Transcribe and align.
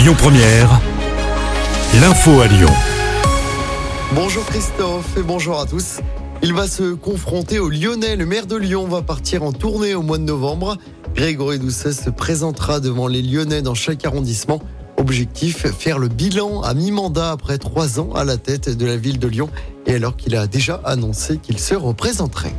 Lyon 0.00 0.14
Première, 0.16 0.80
l'info 2.00 2.40
à 2.40 2.46
Lyon. 2.46 2.70
Bonjour 4.14 4.46
Christophe 4.46 5.14
et 5.18 5.22
bonjour 5.22 5.60
à 5.60 5.66
tous. 5.66 5.98
Il 6.42 6.54
va 6.54 6.68
se 6.68 6.94
confronter 6.94 7.58
au 7.58 7.68
Lyonnais. 7.68 8.16
Le 8.16 8.24
maire 8.24 8.46
de 8.46 8.56
Lyon 8.56 8.88
va 8.88 9.02
partir 9.02 9.42
en 9.42 9.52
tournée 9.52 9.94
au 9.94 10.00
mois 10.00 10.16
de 10.16 10.22
novembre. 10.22 10.78
Grégory 11.14 11.58
Doucet 11.58 11.92
se 11.92 12.08
présentera 12.08 12.80
devant 12.80 13.08
les 13.08 13.20
Lyonnais 13.20 13.60
dans 13.60 13.74
chaque 13.74 14.06
arrondissement. 14.06 14.62
Objectif, 14.96 15.66
faire 15.66 15.98
le 15.98 16.08
bilan 16.08 16.62
à 16.62 16.72
mi-mandat 16.72 17.32
après 17.32 17.58
trois 17.58 18.00
ans 18.00 18.14
à 18.14 18.24
la 18.24 18.38
tête 18.38 18.74
de 18.74 18.86
la 18.86 18.96
ville 18.96 19.18
de 19.18 19.28
Lyon 19.28 19.50
et 19.84 19.92
alors 19.96 20.16
qu'il 20.16 20.34
a 20.34 20.46
déjà 20.46 20.80
annoncé 20.82 21.36
qu'il 21.36 21.58
se 21.58 21.74
représenterait. 21.74 22.54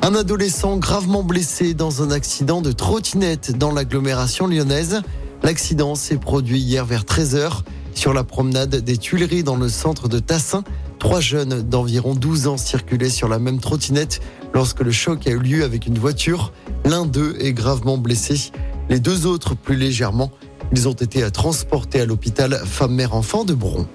Un 0.00 0.14
adolescent 0.14 0.78
gravement 0.78 1.22
blessé 1.22 1.74
dans 1.74 2.02
un 2.02 2.10
accident 2.10 2.62
de 2.62 2.72
trottinette 2.72 3.58
dans 3.58 3.72
l'agglomération 3.72 4.46
lyonnaise. 4.46 5.02
L'accident 5.46 5.94
s'est 5.94 6.16
produit 6.16 6.58
hier 6.58 6.84
vers 6.84 7.04
13h 7.04 7.60
sur 7.94 8.12
la 8.12 8.24
promenade 8.24 8.74
des 8.74 8.96
Tuileries 8.96 9.44
dans 9.44 9.54
le 9.54 9.68
centre 9.68 10.08
de 10.08 10.18
Tassin. 10.18 10.64
Trois 10.98 11.20
jeunes 11.20 11.62
d'environ 11.62 12.16
12 12.16 12.48
ans 12.48 12.56
circulaient 12.56 13.10
sur 13.10 13.28
la 13.28 13.38
même 13.38 13.60
trottinette 13.60 14.20
lorsque 14.54 14.80
le 14.80 14.90
choc 14.90 15.24
a 15.28 15.30
eu 15.30 15.38
lieu 15.38 15.62
avec 15.62 15.86
une 15.86 16.00
voiture. 16.00 16.52
L'un 16.84 17.06
d'eux 17.06 17.36
est 17.38 17.52
gravement 17.52 17.96
blessé, 17.96 18.50
les 18.88 18.98
deux 18.98 19.24
autres 19.24 19.54
plus 19.54 19.76
légèrement. 19.76 20.32
Ils 20.72 20.88
ont 20.88 20.94
été 20.94 21.30
transportés 21.30 22.00
à 22.00 22.06
l'hôpital 22.06 22.60
femme-mère-enfant 22.64 23.44
de 23.44 23.54
Bron. 23.54 23.86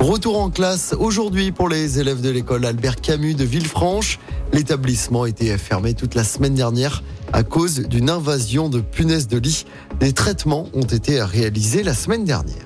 Retour 0.00 0.40
en 0.40 0.48
classe 0.48 0.94
aujourd'hui 0.98 1.52
pour 1.52 1.68
les 1.68 2.00
élèves 2.00 2.22
de 2.22 2.30
l'école 2.30 2.64
Albert 2.64 2.96
Camus 2.96 3.34
de 3.34 3.44
Villefranche. 3.44 4.18
L'établissement 4.50 5.26
était 5.26 5.58
fermé 5.58 5.92
toute 5.92 6.14
la 6.14 6.24
semaine 6.24 6.54
dernière 6.54 7.02
à 7.34 7.42
cause 7.42 7.80
d'une 7.80 8.08
invasion 8.08 8.70
de 8.70 8.80
punaises 8.80 9.28
de 9.28 9.36
lit. 9.36 9.66
Des 10.00 10.14
traitements 10.14 10.68
ont 10.72 10.86
été 10.86 11.22
réalisés 11.22 11.82
la 11.82 11.92
semaine 11.92 12.24
dernière. 12.24 12.64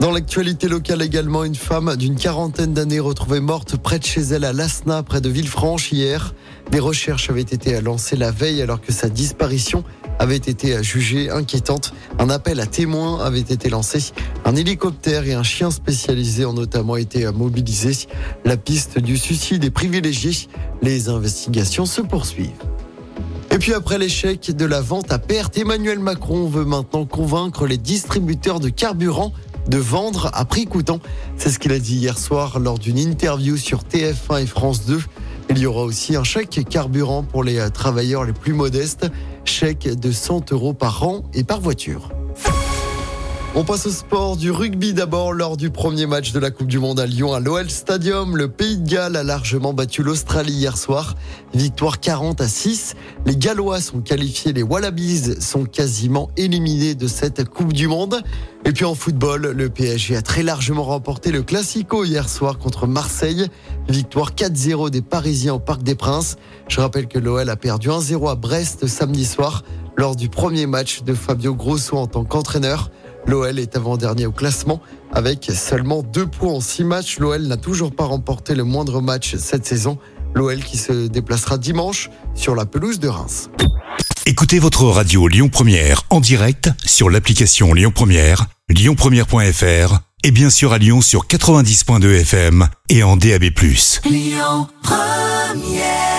Dans 0.00 0.10
l'actualité 0.10 0.66
locale 0.66 1.00
également, 1.00 1.44
une 1.44 1.54
femme 1.54 1.94
d'une 1.96 2.16
quarantaine 2.16 2.74
d'années 2.74 3.00
retrouvée 3.00 3.40
morte 3.40 3.76
près 3.76 4.00
de 4.00 4.04
chez 4.04 4.22
elle 4.22 4.44
à 4.44 4.52
Lasna, 4.52 5.04
près 5.04 5.20
de 5.20 5.28
Villefranche 5.28 5.92
hier. 5.92 6.34
Des 6.72 6.80
recherches 6.80 7.30
avaient 7.30 7.40
été 7.42 7.80
lancées 7.80 8.16
la 8.16 8.32
veille 8.32 8.60
alors 8.60 8.80
que 8.80 8.92
sa 8.92 9.08
disparition 9.08 9.84
avait 10.18 10.36
été 10.36 10.82
jugée 10.82 11.30
inquiétante. 11.30 11.92
Un 12.18 12.30
appel 12.30 12.60
à 12.60 12.66
témoins 12.66 13.20
avait 13.24 13.40
été 13.40 13.68
lancé. 13.68 14.12
Un 14.44 14.56
hélicoptère 14.56 15.26
et 15.26 15.34
un 15.34 15.42
chien 15.42 15.70
spécialisé 15.70 16.44
ont 16.44 16.52
notamment 16.52 16.96
été 16.96 17.30
mobilisés. 17.32 18.08
La 18.44 18.56
piste 18.56 18.98
du 18.98 19.16
suicide 19.16 19.64
est 19.64 19.70
privilégiée. 19.70 20.48
Les 20.82 21.08
investigations 21.08 21.86
se 21.86 22.00
poursuivent. 22.00 22.50
Et 23.50 23.58
puis 23.58 23.72
après 23.72 23.98
l'échec 23.98 24.54
de 24.54 24.64
la 24.66 24.80
vente 24.80 25.10
à 25.12 25.18
perte, 25.18 25.56
Emmanuel 25.56 25.98
Macron 25.98 26.46
veut 26.46 26.64
maintenant 26.64 27.06
convaincre 27.06 27.66
les 27.66 27.78
distributeurs 27.78 28.60
de 28.60 28.68
carburant 28.68 29.32
de 29.68 29.78
vendre 29.78 30.30
à 30.34 30.44
prix 30.44 30.66
coûtant. 30.66 31.00
C'est 31.36 31.50
ce 31.50 31.58
qu'il 31.58 31.72
a 31.72 31.78
dit 31.78 31.96
hier 31.96 32.18
soir 32.18 32.58
lors 32.58 32.78
d'une 32.78 32.98
interview 32.98 33.56
sur 33.56 33.82
TF1 33.82 34.42
et 34.42 34.46
France 34.46 34.84
2. 34.86 35.00
Il 35.50 35.58
y 35.58 35.66
aura 35.66 35.82
aussi 35.84 36.16
un 36.16 36.24
chèque 36.24 36.66
carburant 36.68 37.22
pour 37.22 37.44
les 37.44 37.70
travailleurs 37.70 38.24
les 38.24 38.32
plus 38.32 38.52
modestes, 38.52 39.06
chèque 39.48 39.88
de 39.88 40.12
100 40.12 40.52
euros 40.52 40.72
par 40.72 41.02
an 41.02 41.22
et 41.34 41.44
par 41.44 41.60
voiture. 41.60 42.10
On 43.58 43.64
passe 43.64 43.86
au 43.86 43.90
sport 43.90 44.36
du 44.36 44.50
rugby 44.50 44.92
d'abord 44.92 45.32
lors 45.32 45.56
du 45.56 45.70
premier 45.70 46.04
match 46.04 46.32
de 46.32 46.38
la 46.38 46.50
Coupe 46.50 46.66
du 46.66 46.78
Monde 46.78 47.00
à 47.00 47.06
Lyon 47.06 47.32
à 47.32 47.40
l'OL 47.40 47.70
Stadium. 47.70 48.36
Le 48.36 48.48
Pays 48.48 48.75
de 48.86 48.90
Galles 48.90 49.16
a 49.16 49.24
largement 49.24 49.72
battu 49.72 50.02
l'Australie 50.02 50.52
hier 50.52 50.76
soir. 50.78 51.14
Victoire 51.54 51.98
40 51.98 52.40
à 52.40 52.48
6. 52.48 52.94
Les 53.24 53.36
Gallois 53.36 53.80
sont 53.80 54.00
qualifiés, 54.00 54.52
les 54.52 54.62
Wallabies 54.62 55.40
sont 55.40 55.64
quasiment 55.64 56.30
éliminés 56.36 56.94
de 56.94 57.08
cette 57.08 57.48
Coupe 57.48 57.72
du 57.72 57.88
Monde. 57.88 58.22
Et 58.64 58.72
puis 58.72 58.84
en 58.84 58.94
football, 58.94 59.52
le 59.56 59.68
PSG 59.68 60.16
a 60.16 60.22
très 60.22 60.42
largement 60.42 60.84
remporté 60.84 61.32
le 61.32 61.42
Classico 61.42 62.04
hier 62.04 62.28
soir 62.28 62.58
contre 62.58 62.86
Marseille. 62.86 63.46
Victoire 63.88 64.32
4-0 64.32 64.90
des 64.90 65.02
Parisiens 65.02 65.54
au 65.54 65.58
Parc 65.60 65.82
des 65.82 65.94
Princes. 65.94 66.36
Je 66.68 66.80
rappelle 66.80 67.08
que 67.08 67.18
l'OL 67.18 67.48
a 67.48 67.56
perdu 67.56 67.88
1-0 67.88 68.30
à 68.30 68.34
Brest 68.36 68.86
samedi 68.86 69.24
soir 69.24 69.64
lors 69.96 70.14
du 70.14 70.28
premier 70.28 70.66
match 70.66 71.02
de 71.02 71.14
Fabio 71.14 71.54
Grosso 71.54 71.96
en 71.96 72.06
tant 72.06 72.24
qu'entraîneur. 72.24 72.90
L'OL 73.26 73.58
est 73.58 73.76
avant-dernier 73.76 74.26
au 74.26 74.32
classement 74.32 74.80
avec 75.12 75.50
seulement 75.52 76.02
deux 76.02 76.26
points 76.26 76.52
en 76.52 76.60
six 76.60 76.84
matchs. 76.84 77.18
L'OL 77.18 77.42
n'a 77.42 77.56
toujours 77.56 77.94
pas 77.94 78.04
remporté 78.04 78.54
le 78.54 78.64
moindre 78.64 79.00
match 79.00 79.34
cette 79.36 79.66
saison. 79.66 79.98
L'OL 80.34 80.60
qui 80.60 80.76
se 80.76 81.06
déplacera 81.08 81.58
dimanche 81.58 82.10
sur 82.34 82.54
la 82.54 82.66
pelouse 82.66 83.00
de 83.00 83.08
Reims. 83.08 83.50
Écoutez 84.26 84.58
votre 84.58 84.84
radio 84.84 85.28
Lyon 85.28 85.48
Première 85.48 86.02
en 86.10 86.20
direct 86.20 86.70
sur 86.84 87.10
l'application 87.10 87.72
Lyon 87.74 87.92
Première, 87.94 88.46
lyonpremière.fr 88.68 90.00
et 90.24 90.30
bien 90.30 90.50
sûr 90.50 90.72
à 90.72 90.78
Lyon 90.78 91.00
sur 91.00 91.26
90.2 91.26 92.20
FM 92.20 92.68
et 92.88 93.02
en 93.02 93.16
DAB+. 93.16 93.44
Lyon 94.04 94.68
Première 94.82 96.15